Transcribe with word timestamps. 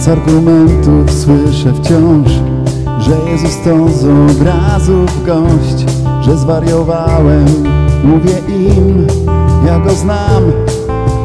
Tysiąc 0.00 0.18
argumentów 0.18 1.12
słyszę 1.12 1.74
wciąż 1.74 2.30
Że 2.98 3.30
Jezus 3.30 3.56
to 3.64 3.88
z 3.88 4.04
obrazów 4.04 5.26
gość 5.26 5.84
Że 6.20 6.36
zwariowałem, 6.36 7.46
mówię 8.04 8.34
im 8.48 9.06
Ja 9.66 9.78
go 9.78 9.90
znam, 9.90 10.52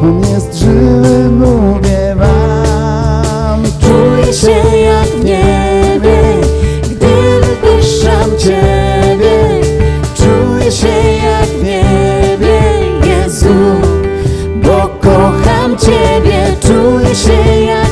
on 0.02 0.18
jest 0.18 0.58
żywy, 0.58 1.30
mówię 1.30 2.16
wam. 2.16 3.62
Czuję 3.80 4.32
się 4.32 4.76
jak 4.78 5.08
w 5.08 5.24
niebie 5.24 6.20
Gdy 6.82 7.40
wywyższam 7.40 8.30
Ciebie. 8.38 9.60
Czuję 10.14 10.72
się 10.72 10.98
jak 11.24 11.48
w 11.48 11.64
niebie 11.64 12.60
Jezu 13.04 13.54
Bo 14.62 14.88
kocham 15.00 15.76
Ciebie. 15.78 16.56
Czuję 16.60 17.14
się 17.14 17.60
jak 17.60 17.85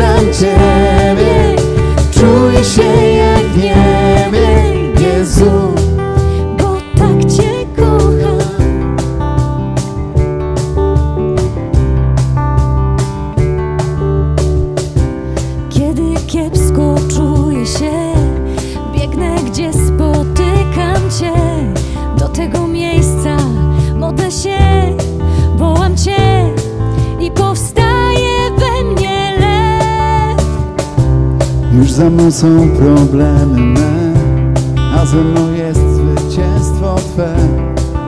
Zapraszam 0.00 0.32
Ciebie, 0.32 1.56
czuję 2.10 2.64
się 2.64 2.82
jak 3.06 3.44
w 3.44 3.56
niebie, 3.56 4.48
Jezus. 5.00 5.79
Ze 32.00 32.10
mną 32.10 32.30
są 32.30 32.68
problemy 32.68 33.60
me, 33.60 34.14
a 34.94 35.06
ze 35.06 35.16
mną 35.16 35.52
jest 35.52 35.80
zwycięstwo 35.80 36.94
Twe 36.94 37.34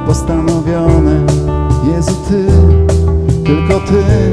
postanowione. 0.06 1.26
Jezu 1.96 2.12
Ty, 2.28 2.46
tylko 3.44 3.80
Ty. 3.80 4.31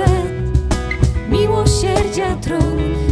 przed 0.00 1.30
miłosierdzia 1.30 2.36
tron. 2.36 3.09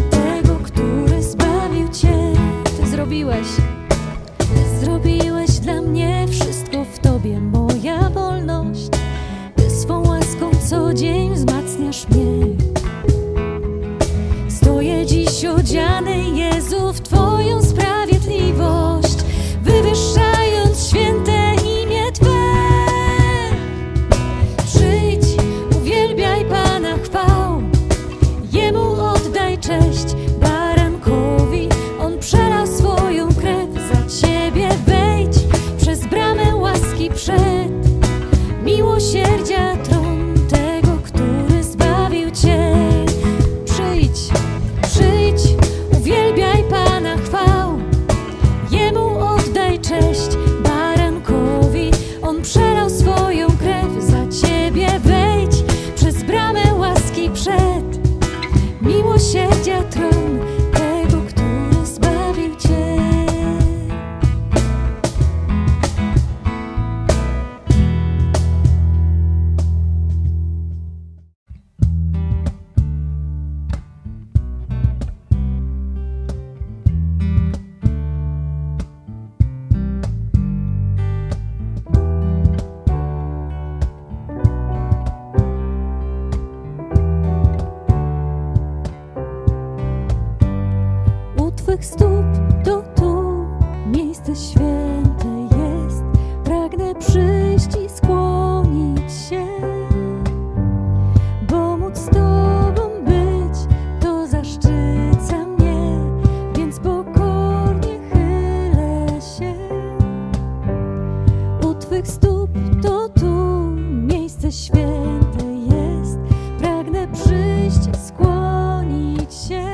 twych 111.81 112.09
stóp 112.09 112.51
to 112.83 113.09
tu 113.09 113.71
miejsce 113.91 114.53
święte 114.53 115.45
jest. 115.45 116.19
Pragnę 116.59 117.09
przyjść, 117.09 117.99
skłonić 118.07 119.35
się, 119.35 119.65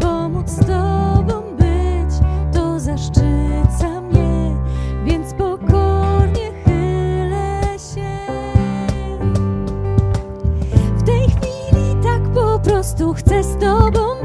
bo 0.00 0.28
móc 0.28 0.50
z 0.50 0.58
Tobą 0.58 1.42
być 1.58 2.14
to 2.52 2.80
zaszczyca 2.80 4.00
mnie, 4.00 4.56
więc 5.04 5.34
pokornie 5.34 6.52
chylę 6.64 7.62
się. 7.94 8.18
W 10.96 11.02
tej 11.02 11.22
chwili 11.22 12.02
tak 12.02 12.22
po 12.34 12.58
prostu 12.58 13.14
chcę 13.14 13.42
z 13.44 13.56
Tobą 13.56 14.17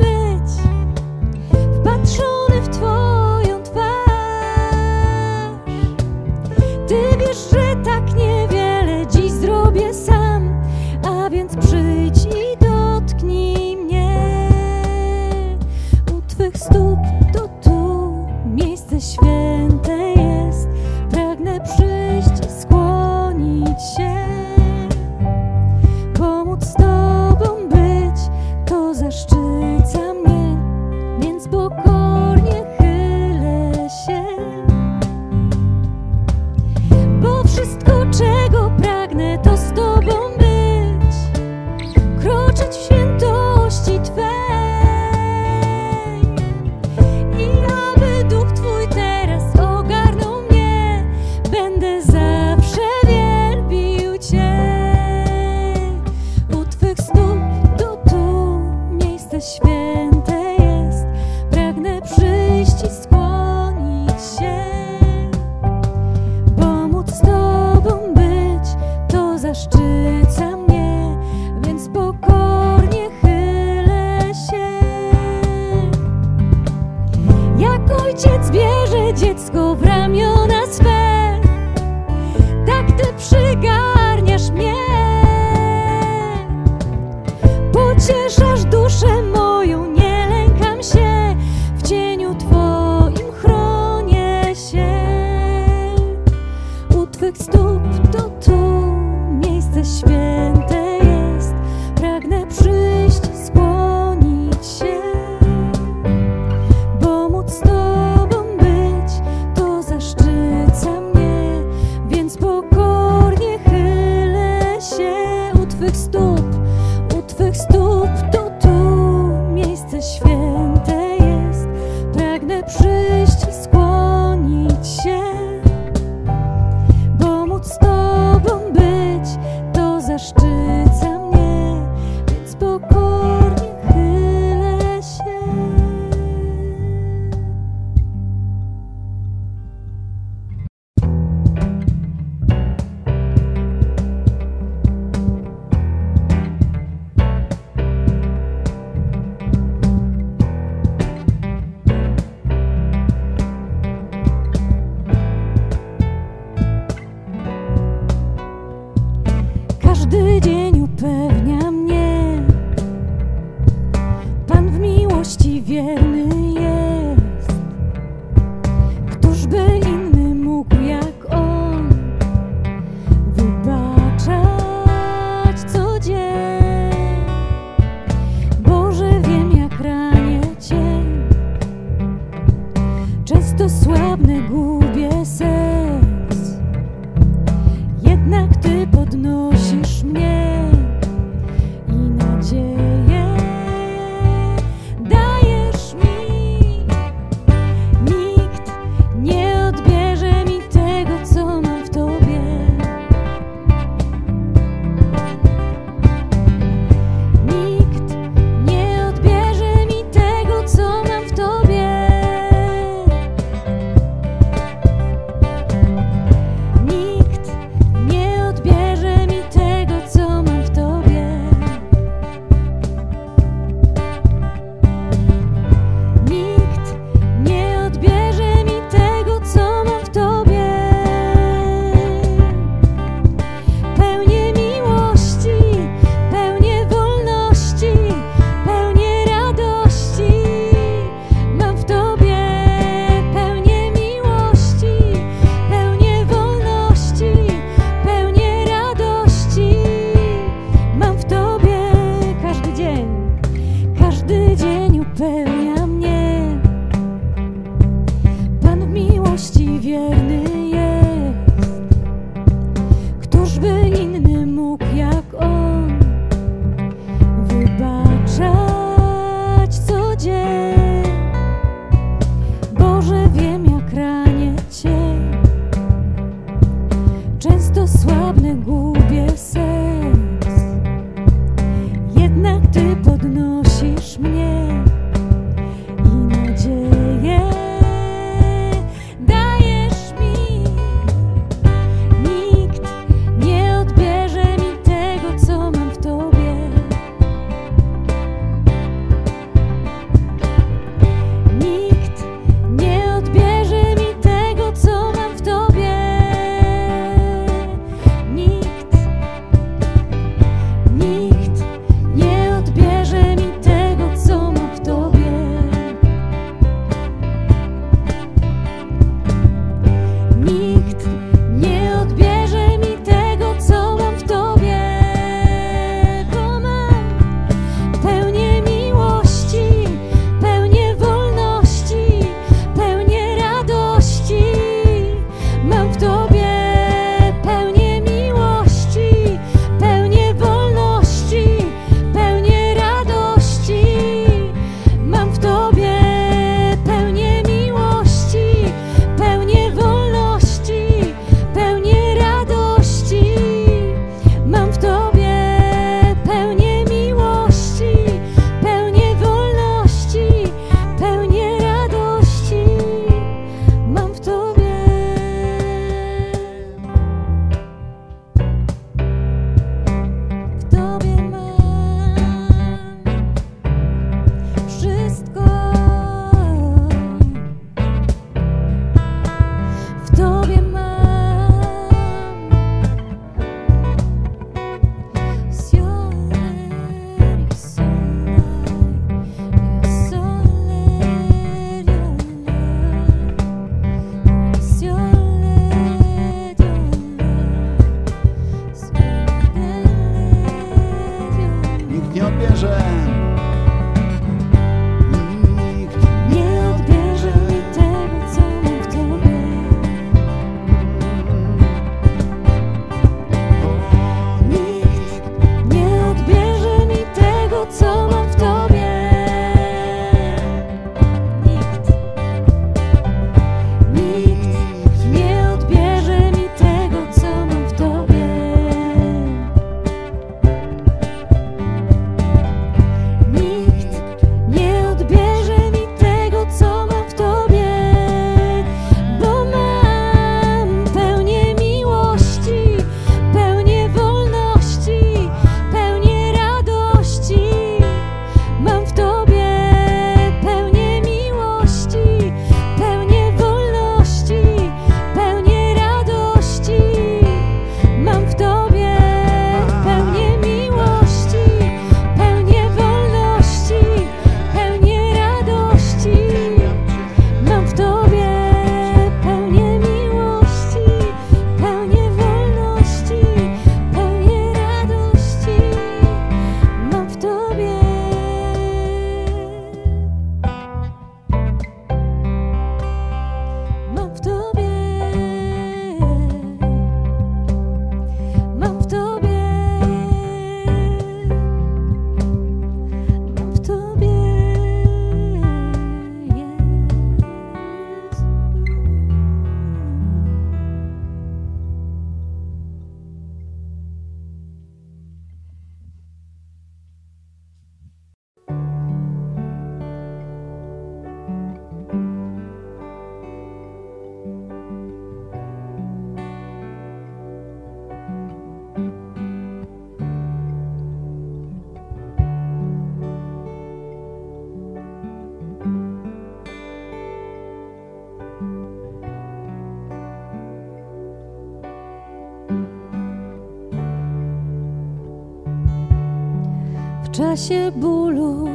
czasie 537.33 537.71
bólu 537.71 538.49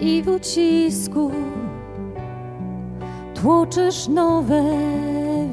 i 0.00 0.22
w 0.22 0.28
ucisku 0.28 1.30
tłoczysz 3.34 4.08
nowe 4.08 4.62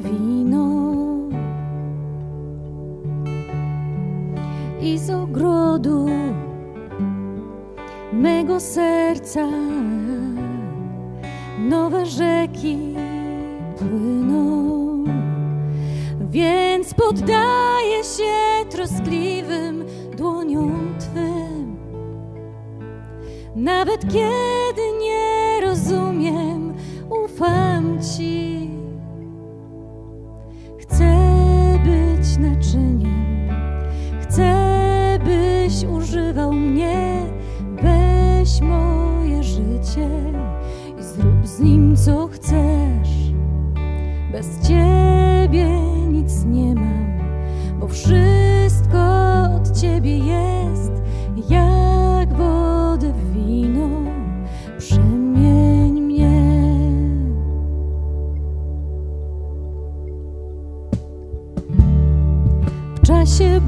wino 0.02 0.86
i 4.80 4.98
z 4.98 5.10
ogrodu 5.10 6.06
mego 8.12 8.60
serca 8.60 9.48
nowe 11.58 12.06
rzeki 12.06 12.78
płyną, 13.78 15.04
więc 16.30 16.94
poddaję 16.94 18.04
się 18.04 18.70
troskliwym 18.70 19.84
dłoniom. 20.16 20.89
Nawet 23.60 24.00
kiedy 24.00 24.92
nie 25.00 25.60
rozumiem, 25.60 26.74
ufam. 27.10 27.69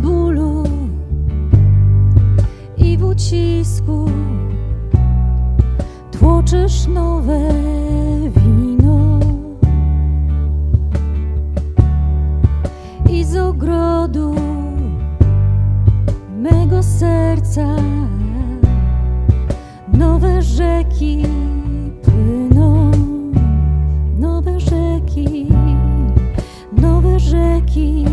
bólu 0.02 0.64
i 2.76 2.98
w 2.98 3.04
ucisku 3.04 4.10
tłoczysz 6.10 6.86
nowe 6.86 7.48
wino 8.36 9.20
i 13.10 13.24
z 13.24 13.36
ogrodu 13.36 14.34
mego 16.38 16.82
serca 16.82 17.76
nowe 19.92 20.42
rzeki 20.42 21.22
płyną, 22.02 22.90
nowe 24.18 24.60
rzeki, 24.60 25.46
nowe 26.72 27.20
rzeki. 27.20 28.04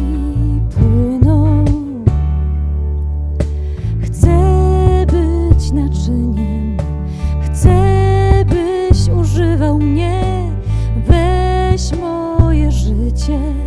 passion 13.30 13.59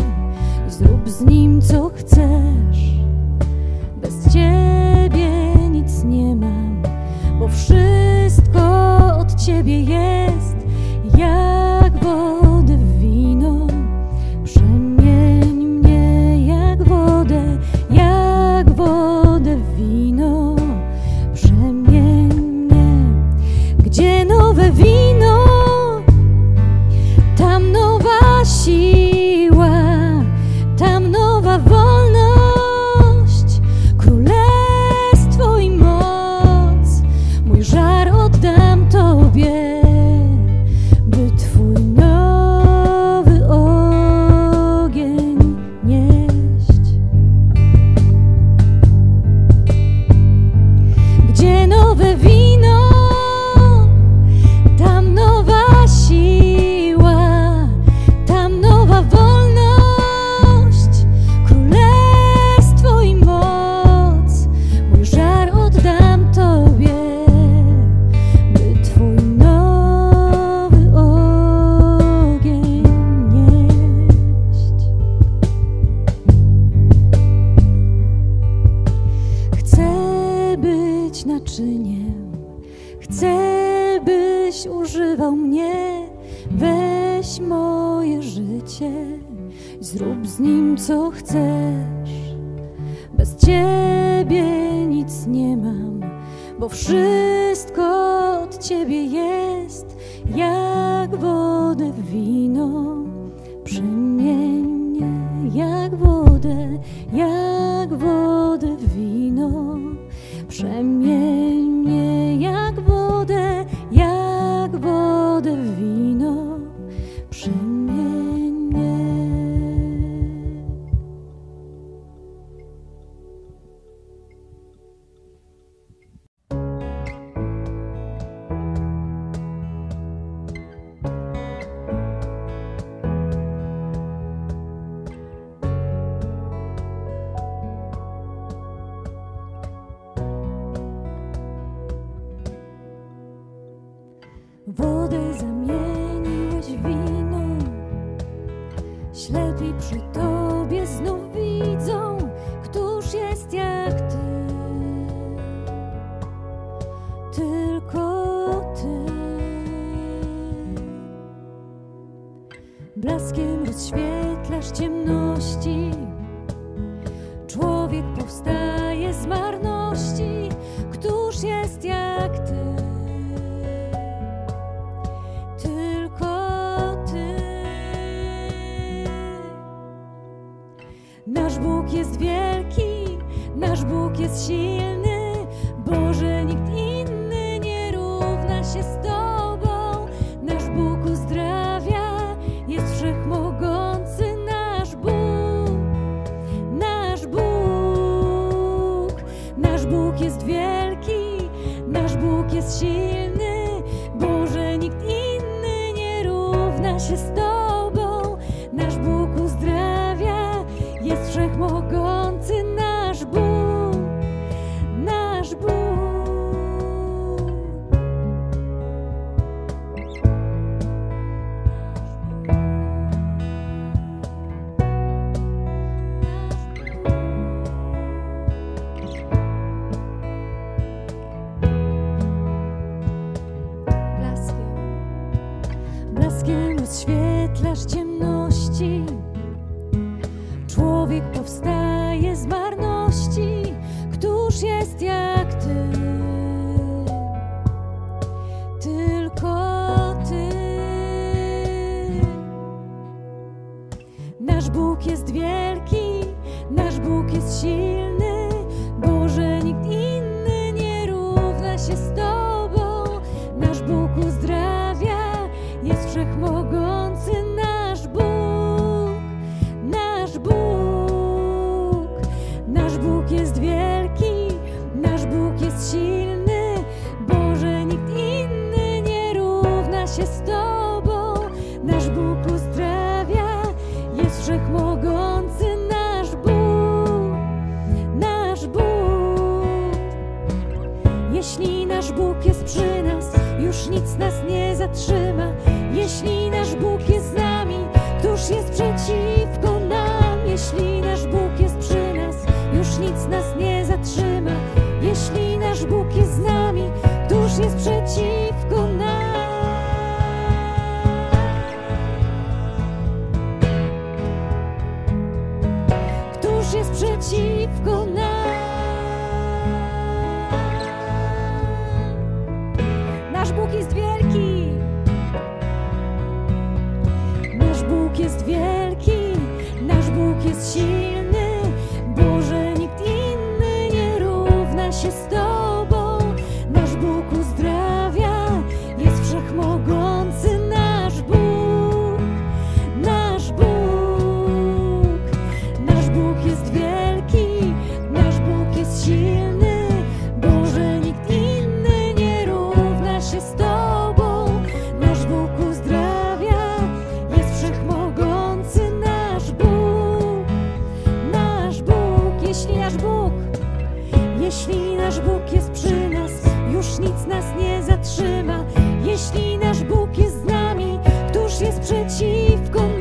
Bóg 365.24 365.52
jest 365.52 365.70
przy 365.70 366.08
nas, 366.08 366.30
już 366.72 366.98
nic 366.98 367.26
nas 367.26 367.44
nie 367.60 367.82
zatrzyma. 367.82 368.64
Jeśli 369.04 369.58
nasz 369.58 369.84
Bóg 369.84 370.18
jest 370.18 370.42
z 370.42 370.44
nami, 370.44 370.98
któż 371.28 371.60
jest 371.60 371.80
przeciwko 371.80 372.91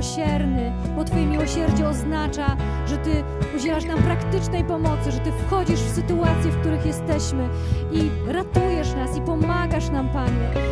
miłosierny, 0.00 0.72
bo 0.96 1.04
Twoje 1.04 1.26
miłosierdzie 1.26 1.88
oznacza, 1.88 2.56
że 2.86 2.98
Ty 2.98 3.10
udzielasz 3.56 3.84
nam 3.84 4.02
praktycznej 4.02 4.64
pomocy, 4.64 5.12
że 5.12 5.18
Ty 5.18 5.32
wchodzisz 5.32 5.80
w 5.80 5.94
sytuacje, 5.94 6.50
w 6.50 6.60
których 6.60 6.86
jesteśmy 6.86 7.48
i 7.92 8.10
ratujesz 8.32 8.94
nas 8.94 9.16
i 9.16 9.20
pomagasz 9.20 9.90
nam, 9.90 10.08
Panie. 10.08 10.69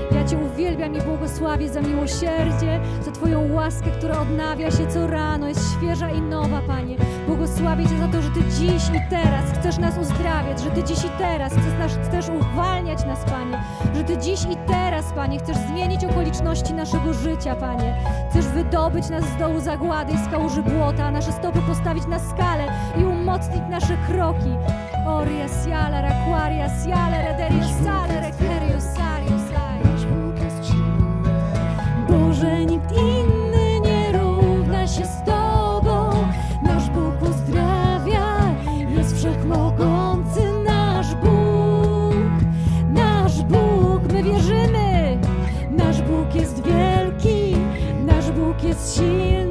Wielbiam 0.89 1.07
i 1.07 1.09
błogosławię 1.09 1.69
za 1.69 1.81
miłosierdzie, 1.81 2.81
za 3.05 3.13
Twoją 3.13 3.53
łaskę, 3.53 3.91
która 3.91 4.21
odnawia 4.21 4.71
się 4.71 4.87
co 4.87 5.07
rano, 5.07 5.49
jest 5.49 5.61
świeża 5.77 6.11
i 6.11 6.21
nowa, 6.21 6.61
Panie. 6.67 6.97
Błogosławię 7.27 7.85
Cię 7.85 7.99
za 7.99 8.09
to, 8.09 8.23
że 8.23 8.31
Ty 8.31 8.41
dziś 8.41 8.83
i 8.89 9.11
teraz 9.11 9.45
chcesz 9.61 9.79
nas 9.79 9.99
uzdrawiać, 9.99 10.61
że 10.61 10.71
Ty 10.71 10.85
dziś 10.85 11.05
i 11.05 11.09
teraz 11.19 11.53
chcesz, 11.53 11.79
nas, 11.79 12.09
chcesz 12.09 12.29
uwalniać 12.29 13.05
nas, 13.05 13.25
Panie, 13.25 13.63
że 13.95 14.05
Ty 14.05 14.19
dziś 14.19 14.43
i 14.43 14.57
teraz, 14.67 15.13
Panie, 15.13 15.39
chcesz 15.39 15.57
zmienić 15.57 16.05
okoliczności 16.05 16.75
naszego 16.75 17.15
życia, 17.15 17.57
Panie. 17.57 17.95
Chcesz 18.31 18.47
wydobyć 18.47 19.09
nas 19.09 19.25
z 19.25 19.37
dołu 19.37 19.61
zagłady 19.61 20.13
i 20.13 20.19
z 20.19 20.29
kałuży 20.29 20.63
błota, 20.63 21.05
a 21.05 21.11
nasze 21.11 21.33
stopy 21.33 21.59
postawić 21.69 22.07
na 22.07 22.19
skalę 22.19 22.65
i 23.01 23.05
umocnić 23.05 23.63
nasze 23.71 23.97
kroki. 24.07 24.51
Oria 25.07 25.49
siala, 25.65 26.01
raquaria 26.01 26.69
siala, 26.85 27.23
rederia 27.23 27.69
sala, 27.85 28.21
requera. 28.21 28.58
Boże, 32.39 32.65
nikt 32.65 32.93
inny 32.93 33.81
nie 33.81 34.13
równa 34.13 34.87
się 34.87 35.05
z 35.05 35.25
Tobą. 35.25 36.11
Nasz 36.63 36.91
Bóg 36.91 37.31
uzdrawia, 37.31 38.55
jest 38.97 39.17
wszechmogący 39.17 40.41
nasz 40.65 41.15
Bóg. 41.15 42.15
Nasz 42.93 43.43
Bóg, 43.43 44.13
my 44.13 44.23
wierzymy. 44.23 45.19
Nasz 45.71 46.03
Bóg 46.03 46.35
jest 46.35 46.63
wielki, 46.63 47.57
nasz 48.07 48.31
Bóg 48.31 48.63
jest 48.63 48.97
silny. 48.97 49.48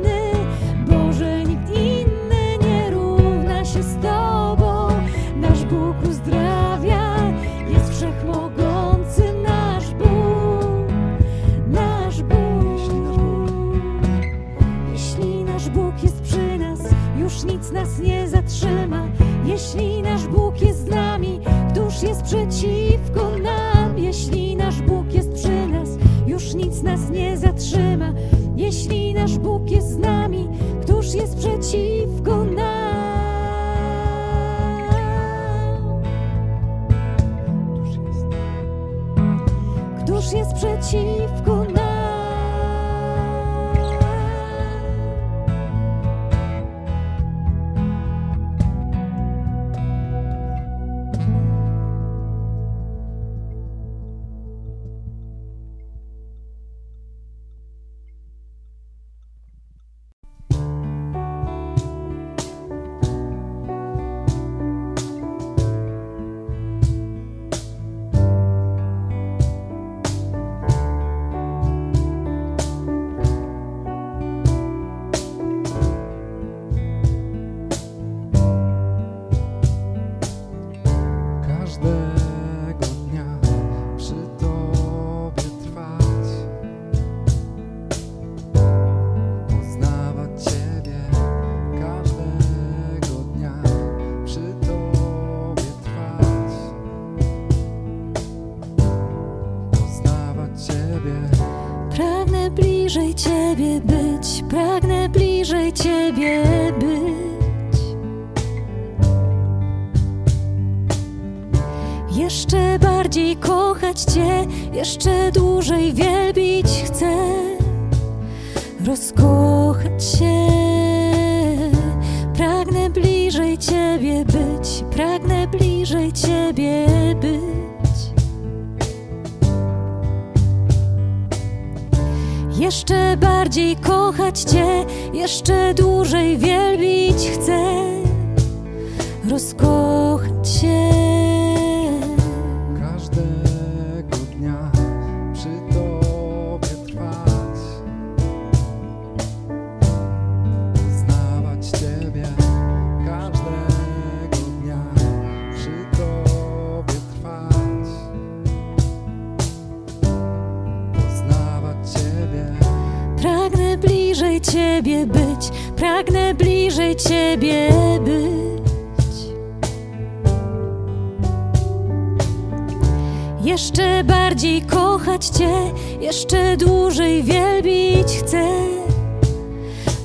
Jeszcze 135.14 135.74
dłużej 135.74 136.38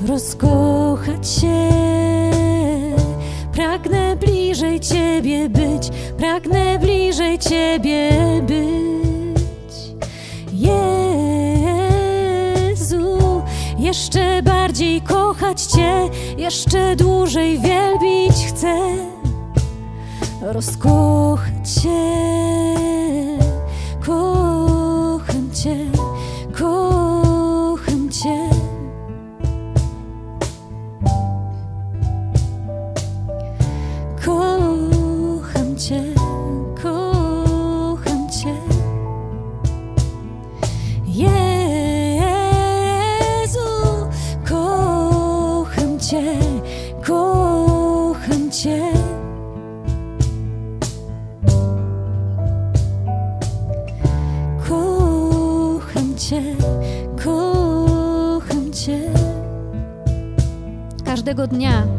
Rozkochać 0.07 1.29
się, 1.29 1.71
pragnę 3.53 4.17
bliżej 4.17 4.81
Ciebie 4.81 5.49
być, 5.49 5.91
pragnę 6.19 6.79
bliżej 6.79 7.39
Ciebie 7.39 8.11
być. 8.43 9.75
Jezu, 12.73 13.43
jeszcze 13.79 14.43
bardziej 14.43 15.01
kochać 15.01 15.63
Cię, 15.63 16.11
jeszcze 16.39 16.97
dłużej 16.97 17.59
wielbić 17.59 18.47
chcę 18.49 18.77
rozkochać 20.43 21.71
się. 21.83 22.23
Kocham 24.07 24.52
tego 61.33 61.47
dnia. 61.47 61.92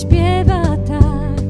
Śpiewa 0.00 0.62
tak. 0.62 1.42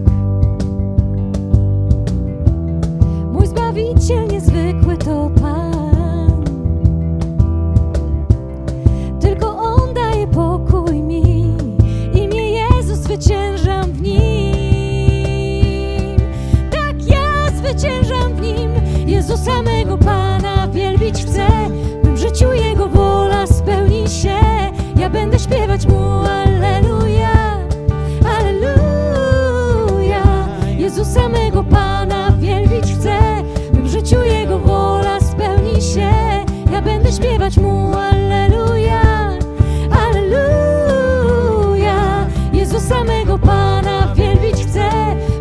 Mój 3.33 3.46
Zbawiciel 3.46 4.28
niezwykły 4.28 4.96
to 4.96 5.31
Pan. 5.42 6.42
Tylko 9.20 9.59
On 9.59 9.94
daje 9.94 10.26
pokój 10.26 11.02
mi 11.02 11.22
Imię 12.14 12.50
Jezus 12.50 12.98
zwyciężam 12.98 13.92
w 13.92 14.02
Nim. 14.02 16.16
Tak 16.70 17.07
ja 17.07 17.50
zwyciężam 17.57 18.35
w 18.35 18.40
Nim 18.40 18.70
Jezusa 19.07 19.62
mego 19.62 19.98
Pana 19.98 20.68
wielbić 20.68 21.24
chcę 21.24 21.46
W 22.02 22.16
życiu 22.18 22.52
Jego 22.52 22.88
wola 22.88 23.46
spełni 23.46 24.09
się. 24.09 24.38
Ja 24.96 25.11
będę 25.11 25.38
śpiewać 25.38 25.82
Jezusa 31.12 31.29
mego 31.29 31.64
Pana 31.64 32.31
wielbić 32.38 32.85
chcę. 32.94 33.18
W 33.72 33.75
mym 33.75 33.88
życiu 33.88 34.22
Jego 34.22 34.59
wola 34.59 35.20
spełni 35.20 35.83
się. 35.83 36.11
Ja 36.72 36.83
będę 36.83 37.12
śpiewać 37.12 37.59
Mu 37.59 37.96
Alleluja 37.96 39.03
Alleluja. 40.09 41.46
Jezusa 42.53 43.05
mego 43.05 43.38
Pana 43.38 44.14
wielbić 44.14 44.66
chcę. 44.66 44.90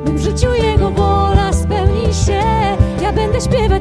W 0.05 0.07
mym 0.09 0.17
życiu 0.17 0.53
Jego 0.53 0.89
wola 0.91 1.53
spełni 1.53 2.13
się. 2.13 2.41
Ja 3.01 3.13
będę 3.13 3.41
śpiewać 3.41 3.80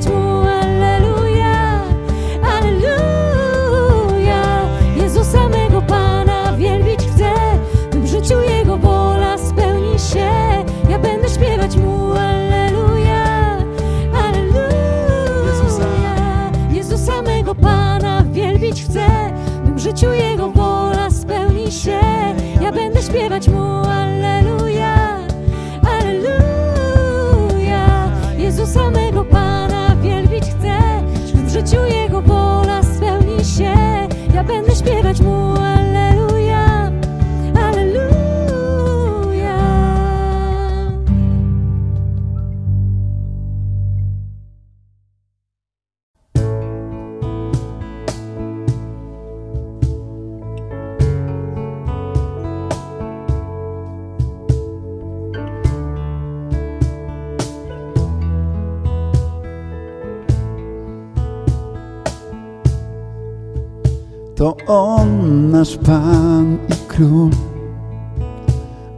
On 64.72 65.50
nasz 65.50 65.76
Pan 65.76 66.58
i 66.68 66.74
Król, 66.88 67.30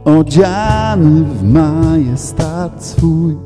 odziany 0.05 1.23
w 1.23 1.43
majestat 1.53 2.85
swój. 2.85 3.37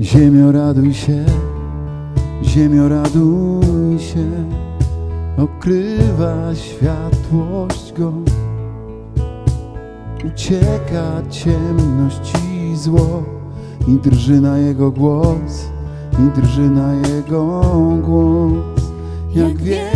Ziemio 0.00 0.52
raduj 0.52 0.94
się, 0.94 1.24
ziemio 2.42 2.88
raduj 2.88 3.98
się, 3.98 4.26
okrywa 5.36 6.54
światłość 6.54 7.92
Go. 7.98 8.12
Ucieka 10.26 11.22
ciemność 11.30 12.32
i 12.52 12.76
zło 12.76 13.22
i 13.88 14.10
drży 14.10 14.40
na 14.40 14.58
Jego 14.58 14.90
głos, 14.90 15.68
i 16.12 16.40
drży 16.40 16.70
na 16.70 16.94
Jego 16.94 17.62
głos. 18.02 18.80
Jak 19.34 19.56
wie 19.56 19.89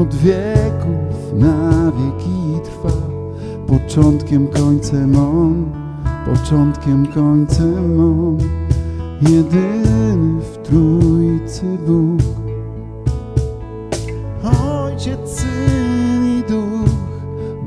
od 0.00 0.14
wieków 0.14 1.34
na 1.34 1.92
wieki 1.92 2.60
trwa. 2.64 2.96
Początkiem, 3.66 4.48
końcem 4.48 5.16
On, 5.16 5.64
początkiem, 6.26 7.06
końcem 7.06 8.00
On, 8.00 8.38
jedyny 9.22 10.40
w 10.40 10.58
Trójcy 10.58 11.78
Bóg. 11.86 12.20
Ojciec, 14.44 15.30
Syn 15.30 16.38
i 16.38 16.42
Duch, 16.50 16.90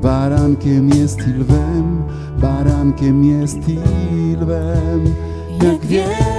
barankiem 0.02 0.88
jest 0.88 1.18
i 1.18 1.30
lwem, 1.30 2.02
barankiem 2.40 3.24
jest 3.24 3.68
i 3.68 4.36
lwem. 4.36 5.04
Jak 5.62 5.86
wielki 5.86 6.33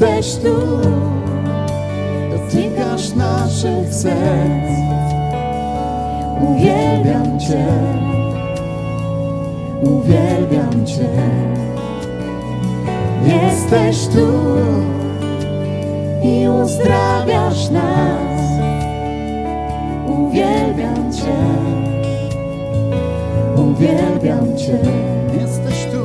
jesteś 0.00 0.36
tu, 0.42 0.56
dotykasz 2.30 3.14
naszych 3.14 3.94
serc. 3.94 4.78
Uwielbiam 6.40 7.40
Cię, 7.40 7.66
uwielbiam 9.82 10.86
Cię. 10.86 11.08
Jesteś 13.26 14.06
tu 14.06 14.28
i 16.22 16.48
uzdrawiasz 16.48 17.70
nas. 17.70 18.40
Uwielbiam 20.06 21.12
Cię, 21.12 21.38
uwielbiam 23.56 24.56
Cię. 24.56 24.78
Jesteś 25.40 25.86
tu, 25.92 26.04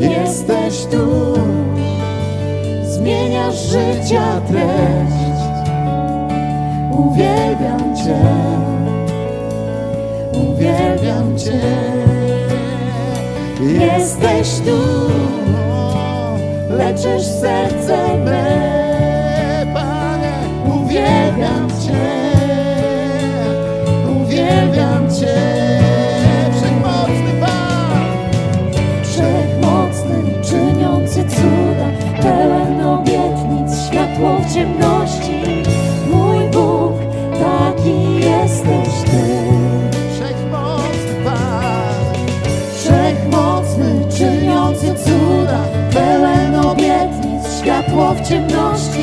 jesteś 0.00 0.86
tu 0.86 1.35
zmieniasz 3.06 3.54
życia 3.54 4.40
treść. 4.48 5.40
Uwielbiam 6.92 7.96
Cię, 7.96 8.22
uwielbiam 10.32 11.38
Cię. 11.38 11.60
Jesteś 13.60 14.60
tu, 14.60 14.78
leczysz 16.70 17.26
serce 17.26 18.18
me. 18.24 19.66
Panie, 19.74 20.32
uwielbiam 20.64 21.68
Cię, 21.70 22.32
uwielbiam 24.22 25.10
Cię. 25.10 25.55
ciemności. 48.28 48.95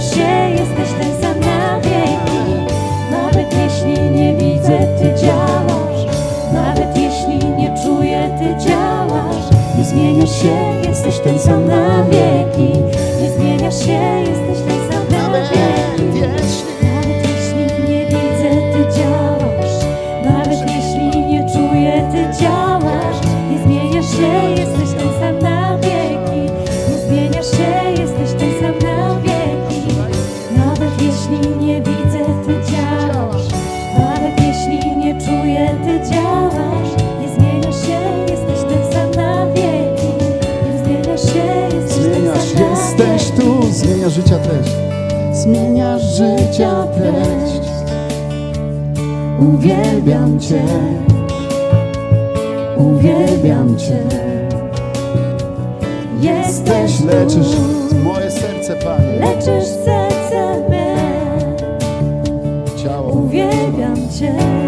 Powtarzasz 0.00 0.16
się, 0.16 0.50
jesteś 0.50 0.88
ten 1.00 1.22
sam 1.22 1.40
na 1.40 1.80
wieki 1.80 2.72
Nawet 3.10 3.54
jeśli 3.54 4.10
nie 4.10 4.34
widzę, 4.34 4.78
Ty 4.98 5.26
działasz. 5.26 6.16
Nawet 6.52 6.96
jeśli 6.96 7.48
nie 7.50 7.74
czuję, 7.84 8.38
Ty 8.38 8.68
działasz. 8.68 9.44
Nie 9.78 9.84
zmieniasz 9.84 10.42
się, 10.42 10.88
jesteś 10.88 11.18
ten 11.18 11.38
sam 11.38 11.66
na 11.66 12.04
wieki. 12.04 12.78
Nie 13.22 13.30
zmieniasz 13.30 13.86
się, 13.86 14.22
Zmienia 43.80 44.08
życia 44.08 44.38
treść. 44.38 44.70
Zmienia 45.32 45.98
życia 45.98 46.86
treść. 46.96 47.68
Uwielbiam 49.40 50.40
Cię. 50.40 50.62
Uwielbiam 52.76 53.78
Cię. 53.78 53.98
Jesteś 56.20 57.00
Leczysz 57.00 57.56
moje 58.04 58.30
serce, 58.30 58.76
Panie. 58.76 59.20
Leczysz 59.20 59.68
serce 59.68 60.68
me. 60.70 60.96
Ciało. 62.84 63.12
Uwielbiam 63.12 63.96
Cię. 64.18 64.59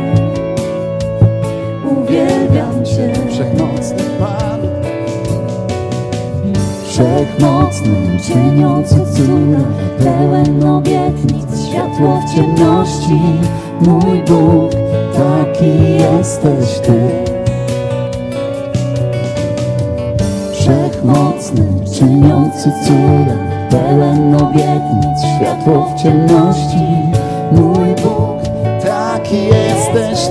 Mocnym, 7.41 8.19
czyniący 8.27 8.95
cuda, 8.95 9.65
pełen 9.99 10.65
obietnic, 10.65 11.67
światło 11.69 12.21
w 12.21 12.35
ciemności. 12.35 13.21
Mój 13.81 14.23
Bóg, 14.29 14.73
taki 15.13 15.93
jesteś 15.93 16.79
Ty. 16.79 17.33
Wszechmocny, 20.53 21.67
czyniący 21.99 22.73
cuda, 22.85 23.37
pełen 23.71 24.35
obietnic, 24.35 25.19
światło 25.37 25.89
w 25.97 26.03
ciemności. 26.03 26.87
Mój 27.53 27.95
Bóg, 28.03 28.43
taki 28.85 29.47
jesteś 29.47 30.22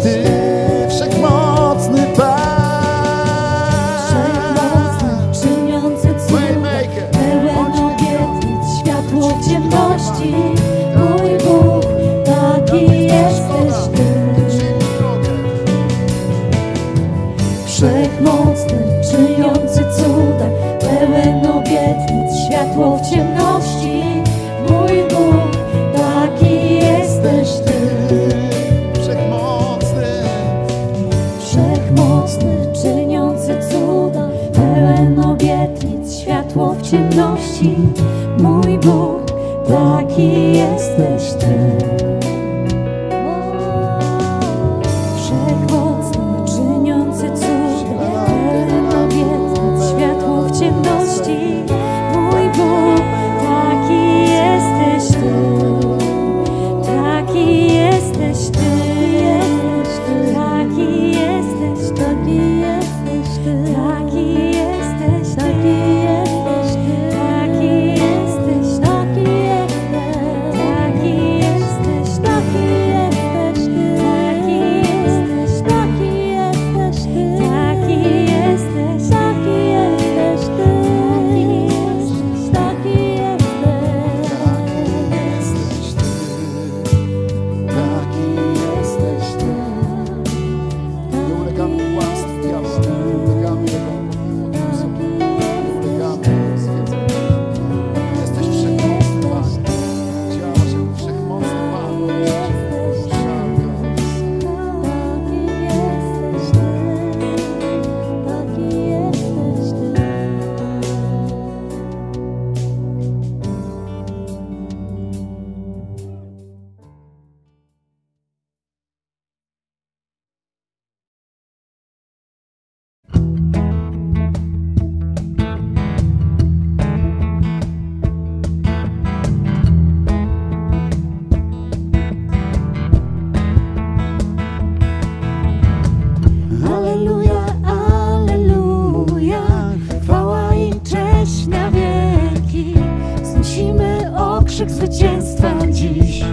wierszyk 144.61 144.69
zwycięstwa 144.69 145.67
dziś. 145.69 146.23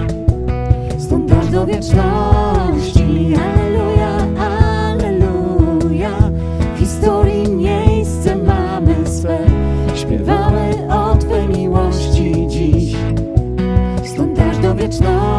Stąd 0.99 1.33
aż 1.33 1.49
do 1.49 1.67
wieczności 1.67 3.35
Aleluja, 3.35 4.19
aleluja. 4.41 6.11
W 6.77 6.79
historii 6.79 7.49
miejsce 7.49 8.37
mamy 8.37 8.95
swe. 9.07 9.39
Śpiewamy 9.95 10.89
o 10.91 11.17
Twej 11.17 11.49
miłości 11.49 12.47
dziś. 12.49 12.97
Stąd 14.05 14.39
aż 14.39 14.59
do 14.59 14.75
wieczności. 14.75 15.38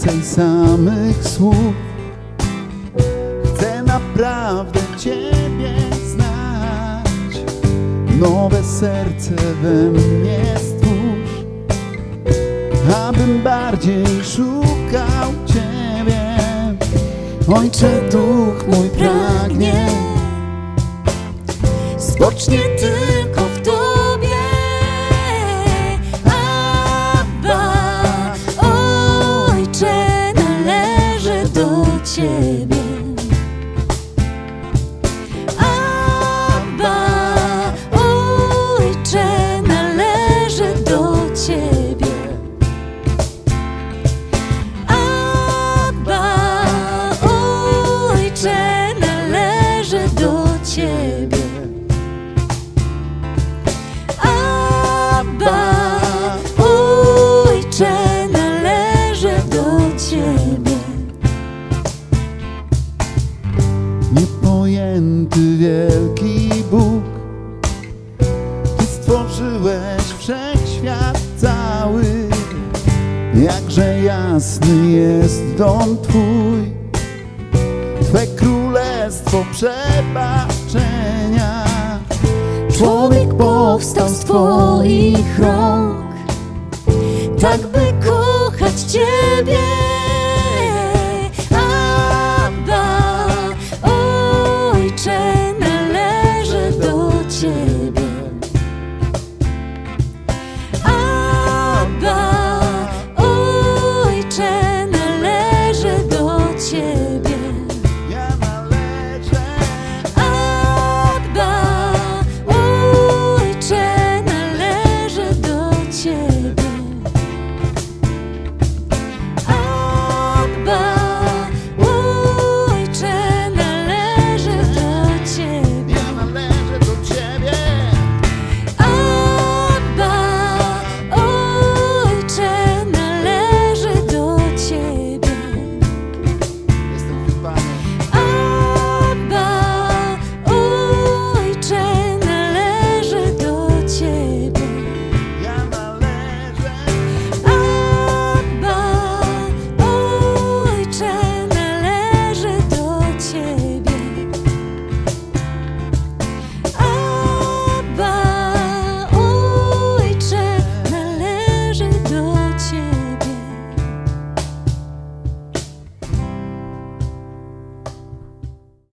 więcej 0.00 0.22
samych 0.24 1.28
słów. 1.28 1.74
Chcę 3.44 3.82
naprawdę 3.82 4.80
Ciebie 4.98 5.74
znać. 6.06 7.44
Nowe 8.20 8.64
serce 8.64 9.36
we 9.62 9.90
mnie 9.90 10.40
stwórz 10.56 11.44
Abym 12.96 13.42
bardziej 13.42 14.06
szukał 14.24 15.32
Ciebie. 15.46 16.36
Ojcze, 17.54 18.00
duch 18.10 18.66
mój 18.68 18.88
pragnie. 18.88 19.86
Spocznie 21.98 22.58
Ty 22.58 23.19